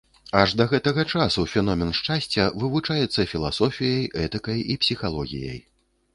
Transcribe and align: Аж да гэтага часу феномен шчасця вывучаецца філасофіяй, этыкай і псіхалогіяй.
Аж 0.39 0.53
да 0.59 0.65
гэтага 0.69 1.03
часу 1.17 1.43
феномен 1.51 1.91
шчасця 1.99 2.47
вывучаецца 2.65 3.27
філасофіяй, 3.35 4.11
этыкай 4.27 4.67
і 4.75 4.81
псіхалогіяй. 4.87 5.59